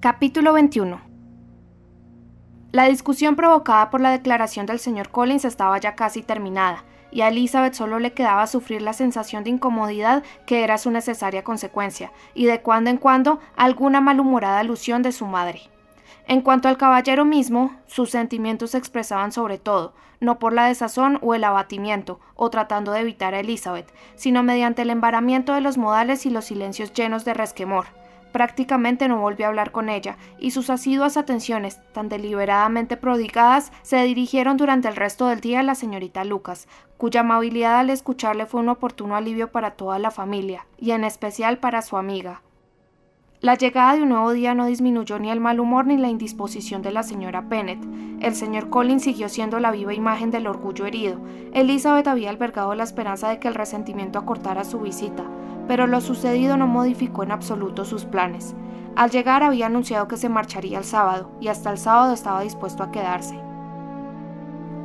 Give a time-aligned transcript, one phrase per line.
[0.00, 1.00] Capítulo 21
[2.70, 7.28] La discusión provocada por la declaración del señor Collins estaba ya casi terminada, y a
[7.28, 12.46] Elizabeth solo le quedaba sufrir la sensación de incomodidad que era su necesaria consecuencia, y
[12.46, 15.62] de cuando en cuando alguna malhumorada alusión de su madre.
[16.28, 21.18] En cuanto al caballero mismo, sus sentimientos se expresaban sobre todo, no por la desazón
[21.22, 25.76] o el abatimiento, o tratando de evitar a Elizabeth, sino mediante el embaramiento de los
[25.76, 27.97] modales y los silencios llenos de resquemor.
[28.32, 34.02] Prácticamente no volvió a hablar con ella, y sus asiduas atenciones, tan deliberadamente prodigadas, se
[34.02, 38.60] dirigieron durante el resto del día a la señorita Lucas, cuya amabilidad al escucharle fue
[38.60, 42.42] un oportuno alivio para toda la familia, y en especial para su amiga,
[43.40, 46.82] la llegada de un nuevo día no disminuyó ni el mal humor ni la indisposición
[46.82, 47.78] de la señora Bennet.
[48.20, 51.20] El señor Collins siguió siendo la viva imagen del orgullo herido.
[51.52, 55.22] Elizabeth había albergado la esperanza de que el resentimiento acortara su visita,
[55.68, 58.56] pero lo sucedido no modificó en absoluto sus planes.
[58.96, 62.82] Al llegar había anunciado que se marcharía el sábado, y hasta el sábado estaba dispuesto
[62.82, 63.38] a quedarse.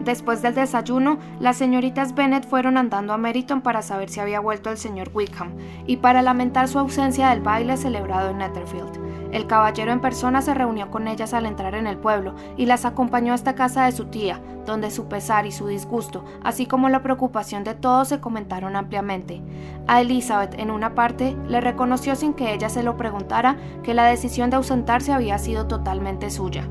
[0.04, 4.70] Después del desayuno, las señoritas Bennet fueron andando a Meriton para saber si había vuelto
[4.70, 5.54] el señor Wickham
[5.88, 9.00] y para lamentar su ausencia del baile celebrado en Netherfield.
[9.34, 12.86] El caballero en persona se reunió con ellas al entrar en el pueblo y las
[12.86, 17.02] acompañó hasta casa de su tía, donde su pesar y su disgusto, así como la
[17.02, 19.42] preocupación de todos, se comentaron ampliamente.
[19.88, 24.06] A Elizabeth, en una parte, le reconoció sin que ella se lo preguntara que la
[24.06, 26.70] decisión de ausentarse había sido totalmente suya.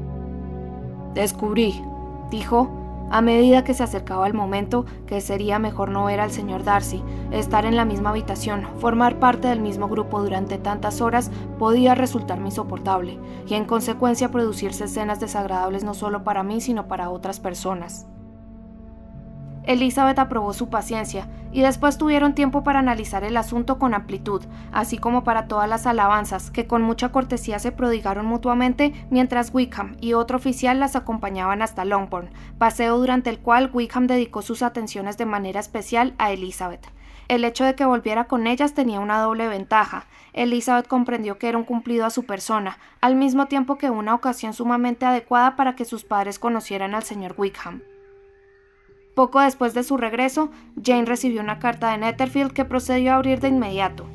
[1.15, 1.83] Descubrí,
[2.31, 2.71] dijo,
[3.13, 7.03] a medida que se acercaba el momento que sería mejor no ver al señor Darcy,
[7.31, 12.47] estar en la misma habitación, formar parte del mismo grupo durante tantas horas podía resultarme
[12.47, 18.07] insoportable y en consecuencia producirse escenas desagradables no solo para mí sino para otras personas.
[19.65, 24.99] Elizabeth aprobó su paciencia y después tuvieron tiempo para analizar el asunto con amplitud, así
[24.99, 30.15] como para todas las alabanzas que con mucha cortesía se prodigaron mutuamente mientras Wickham y
[30.15, 35.27] otro oficial las acompañaban hasta Longbourn, paseo durante el cual Wickham dedicó sus atenciones de
[35.27, 36.87] manera especial a Elizabeth.
[37.29, 40.07] El hecho de que volviera con ellas tenía una doble ventaja.
[40.33, 44.53] Elizabeth comprendió que era un cumplido a su persona, al mismo tiempo que una ocasión
[44.53, 47.83] sumamente adecuada para que sus padres conocieran al señor Wickham.
[49.15, 50.51] Poco después de su regreso,
[50.83, 54.07] Jane recibió una carta de Netherfield que procedió a abrir de inmediato.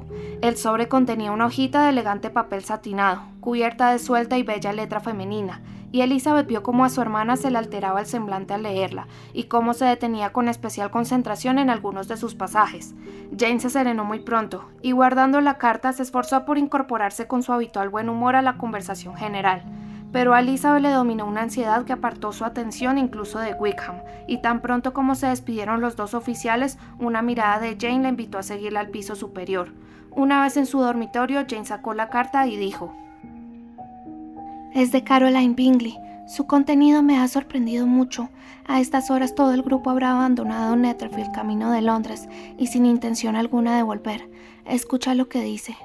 [0.41, 4.99] El sobre contenía una hojita de elegante papel satinado, cubierta de suelta y bella letra
[4.99, 9.07] femenina, y Elizabeth vio cómo a su hermana se le alteraba el semblante al leerla,
[9.33, 12.95] y cómo se detenía con especial concentración en algunos de sus pasajes.
[13.37, 17.53] Jane se serenó muy pronto, y guardando la carta se esforzó por incorporarse con su
[17.53, 19.63] habitual buen humor a la conversación general
[20.11, 24.41] pero a Elizabeth le dominó una ansiedad que apartó su atención incluso de Wickham, y
[24.41, 28.43] tan pronto como se despidieron los dos oficiales, una mirada de Jane la invitó a
[28.43, 29.73] seguirla al piso superior.
[30.11, 32.95] Una vez en su dormitorio, Jane sacó la carta y dijo:
[34.73, 35.97] Es de Caroline Bingley.
[36.27, 38.29] Su contenido me ha sorprendido mucho.
[38.65, 43.37] A estas horas todo el grupo habrá abandonado Netherfield camino de Londres y sin intención
[43.37, 44.29] alguna de volver.
[44.65, 45.77] Escucha lo que dice.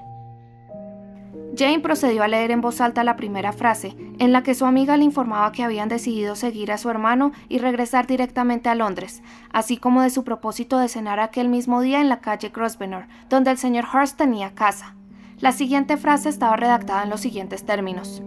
[1.54, 4.96] Jane procedió a leer en voz alta la primera frase, en la que su amiga
[4.96, 9.76] le informaba que habían decidido seguir a su hermano y regresar directamente a Londres, así
[9.76, 13.58] como de su propósito de cenar aquel mismo día en la calle Grosvenor, donde el
[13.58, 14.94] señor Hurst tenía casa.
[15.40, 18.22] La siguiente frase estaba redactada en los siguientes términos.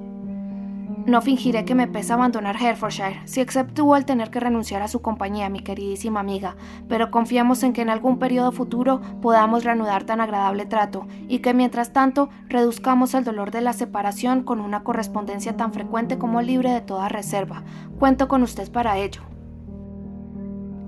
[1.05, 5.03] No fingiré que me pesa abandonar Herefordshire, si exceptúo el tener que renunciar a su
[5.03, 6.55] compañía, mi queridísima amiga,
[6.89, 11.53] pero confiamos en que en algún periodo futuro podamos reanudar tan agradable trato y que
[11.53, 16.71] mientras tanto reduzcamos el dolor de la separación con una correspondencia tan frecuente como libre
[16.71, 17.63] de toda reserva.
[17.99, 19.34] Cuento con usted para ello.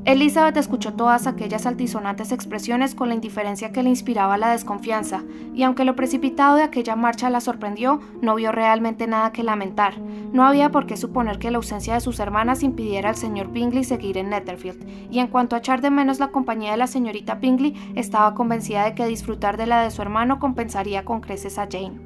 [0.07, 5.23] Elizabeth escuchó todas aquellas altisonantes expresiones con la indiferencia que le inspiraba la desconfianza,
[5.53, 9.99] y aunque lo precipitado de aquella marcha la sorprendió, no vio realmente nada que lamentar.
[9.99, 13.83] No había por qué suponer que la ausencia de sus hermanas impidiera al señor Bingley
[13.83, 17.35] seguir en Netherfield, y en cuanto a echar de menos la compañía de la señorita
[17.35, 21.67] Bingley, estaba convencida de que disfrutar de la de su hermano compensaría con creces a
[21.69, 21.99] Jane.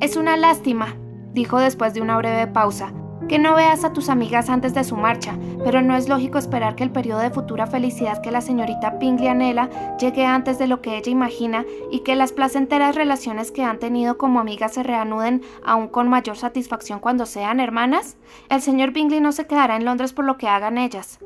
[0.00, 0.96] Es una lástima,
[1.32, 2.92] dijo después de una breve pausa,
[3.28, 6.74] que no veas a tus amigas antes de su marcha, pero no es lógico esperar
[6.74, 10.80] que el periodo de futura felicidad que la señorita Pingley anhela llegue antes de lo
[10.80, 15.42] que ella imagina y que las placenteras relaciones que han tenido como amigas se reanuden
[15.64, 18.16] aún con mayor satisfacción cuando sean hermanas.
[18.48, 21.18] El señor Bingley no se quedará en Londres por lo que hagan ellas.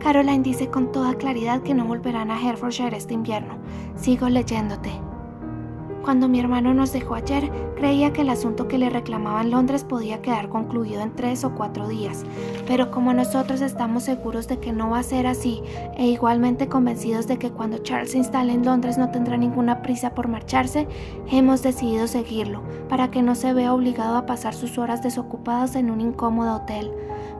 [0.00, 3.58] Caroline dice con toda claridad que no volverán a Herefordshire este invierno.
[3.96, 5.09] Sigo leyéndote.
[6.02, 9.84] Cuando mi hermano nos dejó ayer, creía que el asunto que le reclamaba en Londres
[9.84, 12.24] podía quedar concluido en tres o cuatro días,
[12.66, 15.62] pero como nosotros estamos seguros de que no va a ser así,
[15.96, 20.14] e igualmente convencidos de que cuando Charles se instale en Londres no tendrá ninguna prisa
[20.14, 20.88] por marcharse,
[21.30, 25.90] hemos decidido seguirlo, para que no se vea obligado a pasar sus horas desocupadas en
[25.90, 26.90] un incómodo hotel.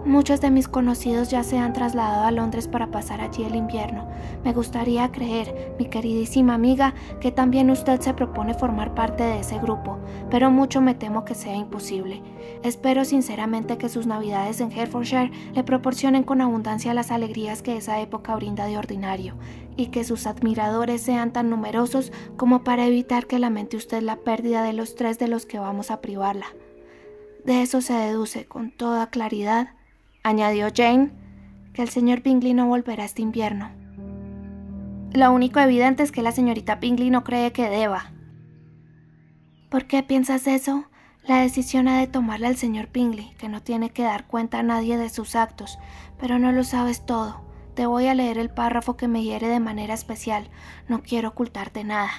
[0.06, 4.08] Muchos de mis conocidos ya se han trasladado a Londres para pasar allí el invierno.
[4.42, 9.58] Me gustaría creer, mi queridísima amiga, que también usted se propone formar parte de ese
[9.58, 9.98] grupo,
[10.30, 12.22] pero mucho me temo que sea imposible.
[12.62, 18.00] Espero sinceramente que sus navidades en Hertfordshire le proporcionen con abundancia las alegrías que esa
[18.00, 19.34] época brinda de ordinario,
[19.76, 24.62] y que sus admiradores sean tan numerosos como para evitar que lamente usted la pérdida
[24.62, 26.46] de los tres de los que vamos a privarla.
[27.44, 29.74] De eso se deduce con toda claridad
[30.22, 31.10] añadió Jane,
[31.72, 33.70] que el señor Bingley no volverá este invierno.
[35.12, 38.12] Lo único evidente es que la señorita Bingley no cree que deba.
[39.68, 40.84] ¿Por qué piensas eso?
[41.24, 44.62] La decisión ha de tomarla el señor Bingley, que no tiene que dar cuenta a
[44.62, 45.78] nadie de sus actos,
[46.18, 47.42] pero no lo sabes todo.
[47.74, 50.48] Te voy a leer el párrafo que me hiere de manera especial.
[50.88, 52.10] No quiero ocultarte nada.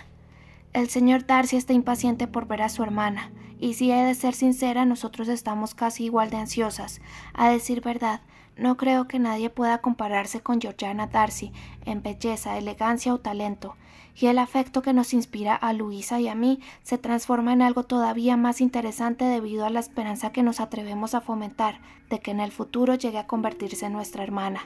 [0.74, 3.31] El señor Darcy está impaciente por ver a su hermana,
[3.62, 7.00] y si he de ser sincera, nosotros estamos casi igual de ansiosas.
[7.34, 8.22] A decir verdad,
[8.58, 11.54] no creo que nadie pueda compararse con Georgiana Darcy
[11.86, 13.75] en belleza, elegancia o talento,
[14.16, 17.84] y el afecto que nos inspira a Luisa y a mí se transforma en algo
[17.84, 21.80] todavía más interesante debido a la esperanza que nos atrevemos a fomentar
[22.10, 24.62] de que en el futuro llegue a convertirse en nuestra hermana.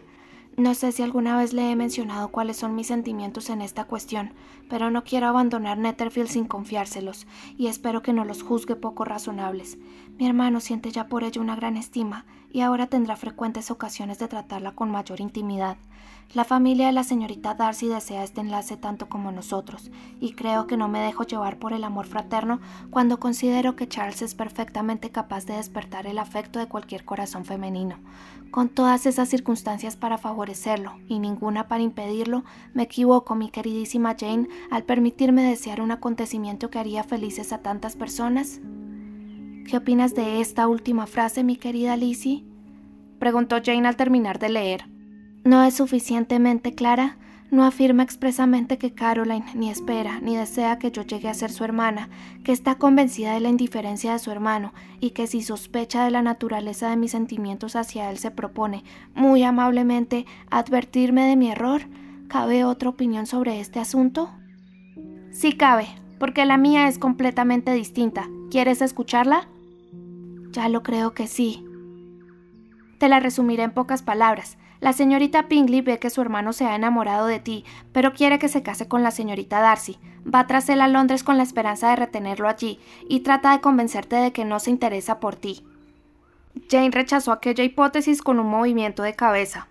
[0.58, 4.34] No sé si alguna vez le he mencionado cuáles son mis sentimientos en esta cuestión,
[4.70, 9.78] pero no quiero abandonar Netherfield sin confiárselos, y espero que no los juzgue poco razonables.
[10.18, 14.30] Mi hermano siente ya por ello una gran estima, y ahora tendrá frecuentes ocasiones de
[14.30, 15.76] tratarla con mayor intimidad.
[16.34, 19.90] La familia de la señorita Darcy desea este enlace tanto como nosotros,
[20.20, 24.22] y creo que no me dejo llevar por el amor fraterno cuando considero que Charles
[24.22, 28.00] es perfectamente capaz de despertar el afecto de cualquier corazón femenino.
[28.52, 32.44] Con todas esas circunstancias para favorecerlo y ninguna para impedirlo,
[32.74, 37.96] me equivoco, mi queridísima Jane, al permitirme desear un acontecimiento que haría felices a tantas
[37.96, 38.60] personas.
[39.70, 42.46] ¿Qué opinas de esta última frase, mi querida Lizzie?
[43.20, 44.95] preguntó Jane al terminar de leer
[45.46, 47.18] no es suficientemente clara,
[47.52, 51.64] no afirma expresamente que Caroline ni espera ni desea que yo llegue a ser su
[51.64, 52.10] hermana,
[52.44, 56.24] que está convencida de la indiferencia de su hermano y que si sospecha de la
[56.24, 58.84] naturaleza de mis sentimientos hacia él se propone,
[59.14, 61.84] muy amablemente, advertirme de mi error.
[62.28, 64.32] ¿Cabe otra opinión sobre este asunto?
[65.32, 65.88] Sí cabe,
[66.20, 68.28] porque la mía es completamente distinta.
[68.50, 69.48] ¿Quieres escucharla?
[70.52, 71.64] Ya lo creo que sí.
[72.98, 74.58] Te la resumiré en pocas palabras.
[74.86, 78.50] La señorita Pingley ve que su hermano se ha enamorado de ti, pero quiere que
[78.50, 79.98] se case con la señorita Darcy.
[80.32, 82.80] Va tras él a Londres con la esperanza de retenerlo allí,
[83.10, 85.66] y trata de convencerte de que no se interesa por ti.
[86.70, 89.70] Jane rechazó aquella hipótesis con un movimiento de cabeza.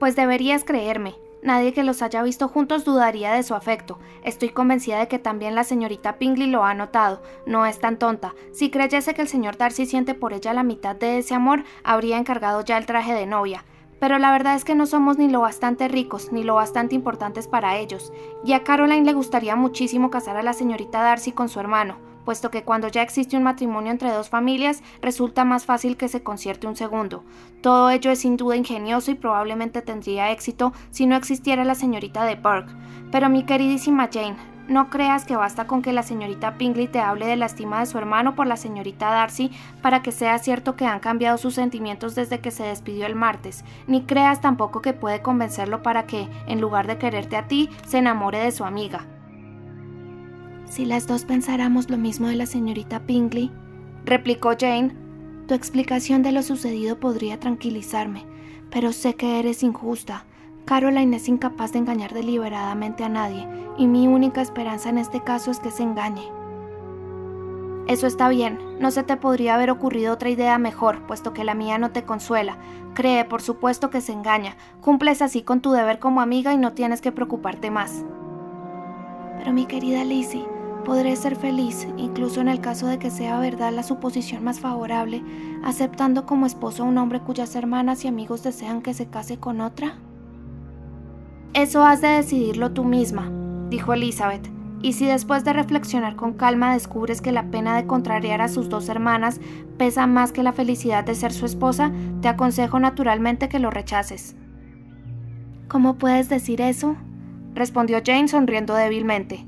[0.00, 1.14] Pues deberías creerme.
[1.44, 4.00] Nadie que los haya visto juntos dudaría de su afecto.
[4.24, 7.22] Estoy convencida de que también la señorita Pingley lo ha notado.
[7.46, 8.34] No es tan tonta.
[8.52, 12.18] Si creyese que el señor Darcy siente por ella la mitad de ese amor, habría
[12.18, 13.64] encargado ya el traje de novia
[14.00, 17.48] pero la verdad es que no somos ni lo bastante ricos ni lo bastante importantes
[17.48, 18.12] para ellos,
[18.44, 22.50] y a Caroline le gustaría muchísimo casar a la señorita Darcy con su hermano, puesto
[22.50, 26.66] que cuando ya existe un matrimonio entre dos familias resulta más fácil que se concierte
[26.66, 27.22] un segundo.
[27.60, 32.24] Todo ello es sin duda ingenioso y probablemente tendría éxito si no existiera la señorita
[32.24, 32.72] de Burke.
[33.10, 34.36] Pero mi queridísima Jane,
[34.68, 37.86] no creas que basta con que la señorita Pingley te hable de la estima de
[37.86, 39.50] su hermano por la señorita Darcy
[39.82, 43.64] para que sea cierto que han cambiado sus sentimientos desde que se despidió el martes,
[43.86, 47.98] ni creas tampoco que puede convencerlo para que, en lugar de quererte a ti, se
[47.98, 49.06] enamore de su amiga.
[50.66, 53.52] Si las dos pensáramos lo mismo de la señorita Pingley,
[54.04, 54.96] replicó Jane,
[55.46, 58.26] tu explicación de lo sucedido podría tranquilizarme,
[58.70, 60.24] pero sé que eres injusta
[60.64, 65.50] Caroline es incapaz de engañar deliberadamente a nadie, y mi única esperanza en este caso
[65.50, 66.30] es que se engañe.
[67.86, 71.52] Eso está bien, no se te podría haber ocurrido otra idea mejor, puesto que la
[71.52, 72.56] mía no te consuela.
[72.94, 74.56] Cree, por supuesto, que se engaña.
[74.80, 78.06] Cumples así con tu deber como amiga y no tienes que preocuparte más.
[79.36, 80.46] Pero mi querida Lizzie,
[80.86, 85.22] podré ser feliz, incluso en el caso de que sea verdad la suposición más favorable,
[85.62, 89.60] aceptando como esposo a un hombre cuyas hermanas y amigos desean que se case con
[89.60, 89.98] otra.
[91.54, 93.30] Eso has de decidirlo tú misma,
[93.70, 94.50] dijo Elizabeth.
[94.82, 98.68] Y si después de reflexionar con calma descubres que la pena de contrariar a sus
[98.68, 99.40] dos hermanas
[99.78, 104.34] pesa más que la felicidad de ser su esposa, te aconsejo naturalmente que lo rechaces.
[105.68, 106.96] ¿Cómo puedes decir eso?
[107.54, 109.46] respondió Jane sonriendo débilmente.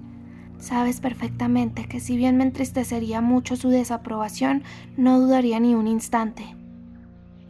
[0.58, 4.62] Sabes perfectamente que si bien me entristecería mucho su desaprobación,
[4.96, 6.54] no dudaría ni un instante.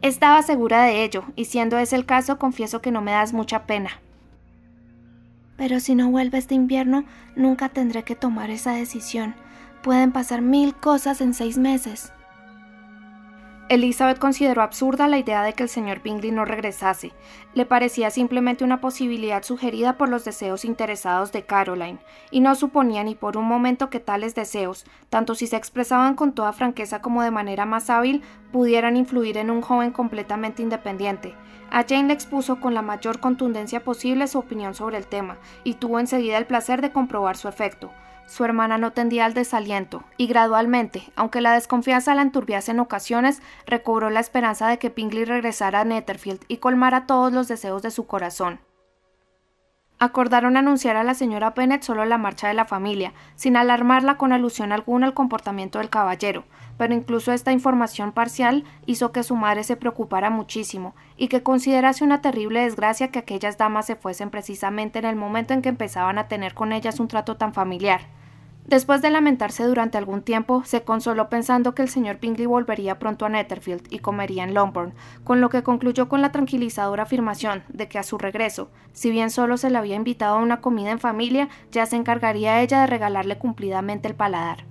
[0.01, 3.67] Estaba segura de ello, y siendo ese el caso, confieso que no me das mucha
[3.67, 3.91] pena.
[5.57, 7.03] Pero si no vuelve este invierno,
[7.35, 9.35] nunca tendré que tomar esa decisión.
[9.81, 12.13] Pueden pasar mil cosas en seis meses.
[13.69, 17.11] Elizabeth consideró absurda la idea de que el señor Bingley no regresase.
[17.53, 21.99] Le parecía simplemente una posibilidad sugerida por los deseos interesados de Caroline,
[22.31, 26.31] y no suponía ni por un momento que tales deseos, tanto si se expresaban con
[26.31, 31.35] toda franqueza como de manera más hábil, pudieran influir en un joven completamente independiente.
[31.69, 35.73] A Jane le expuso con la mayor contundencia posible su opinión sobre el tema, y
[35.73, 37.91] tuvo enseguida el placer de comprobar su efecto.
[38.27, 43.41] Su hermana no tendía al desaliento, y gradualmente, aunque la desconfianza la enturbiase en ocasiones,
[43.65, 47.91] recobró la esperanza de que Pingley regresara a Netherfield y colmara todos los deseos de
[47.91, 48.59] su corazón.
[49.99, 54.31] Acordaron anunciar a la señora Bennet solo la marcha de la familia, sin alarmarla con
[54.31, 56.43] alusión alguna al comportamiento del caballero,
[56.77, 62.03] pero incluso esta información parcial hizo que su madre se preocupara muchísimo y que considerase
[62.03, 66.19] una terrible desgracia que aquellas damas se fuesen precisamente en el momento en que empezaban
[66.19, 68.01] a tener con ellas un trato tan familiar.
[68.67, 73.25] Después de lamentarse durante algún tiempo, se consoló pensando que el señor Bingley volvería pronto
[73.25, 74.93] a Netherfield y comería en Longbourn,
[75.23, 79.29] con lo que concluyó con la tranquilizadora afirmación de que a su regreso, si bien
[79.29, 82.87] solo se le había invitado a una comida en familia, ya se encargaría ella de
[82.87, 84.65] regalarle cumplidamente el paladar.